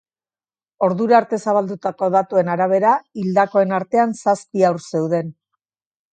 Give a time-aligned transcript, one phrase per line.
[0.85, 5.33] Ordura arte zabaldutako datuen arabera, hildakoen artean zazpi haur zeuden.